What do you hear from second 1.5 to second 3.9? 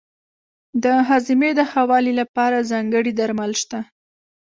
د ښه والي لپاره ځانګړي درمل شته.